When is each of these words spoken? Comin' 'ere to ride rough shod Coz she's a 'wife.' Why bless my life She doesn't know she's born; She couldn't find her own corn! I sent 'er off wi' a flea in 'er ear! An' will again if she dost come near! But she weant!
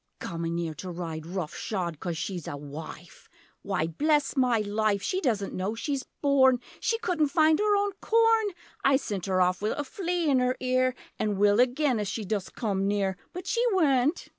Comin' 0.19 0.57
'ere 0.57 0.73
to 0.73 0.89
ride 0.89 1.27
rough 1.27 1.53
shod 1.53 1.99
Coz 1.99 2.17
she's 2.17 2.47
a 2.47 2.57
'wife.' 2.57 3.29
Why 3.61 3.85
bless 3.85 4.35
my 4.35 4.57
life 4.57 5.03
She 5.03 5.21
doesn't 5.21 5.53
know 5.53 5.75
she's 5.75 6.01
born; 6.23 6.59
She 6.79 6.97
couldn't 6.97 7.27
find 7.27 7.59
her 7.59 7.75
own 7.77 7.91
corn! 8.01 8.47
I 8.83 8.95
sent 8.95 9.27
'er 9.27 9.41
off 9.41 9.61
wi' 9.61 9.75
a 9.77 9.83
flea 9.83 10.27
in 10.31 10.41
'er 10.41 10.57
ear! 10.59 10.95
An' 11.19 11.37
will 11.37 11.59
again 11.59 11.99
if 11.99 12.07
she 12.07 12.25
dost 12.25 12.55
come 12.55 12.87
near! 12.87 13.15
But 13.31 13.45
she 13.45 13.63
weant! 13.73 14.29